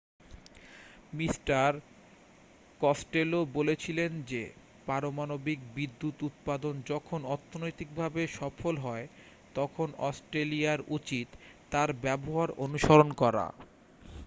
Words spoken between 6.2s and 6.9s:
উৎপাদন